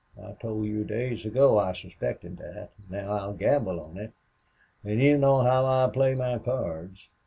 [0.19, 2.71] I told you days ago I suspected that.
[2.89, 4.13] Now I'll gamble on it.
[4.83, 7.07] And you know how I play my cards."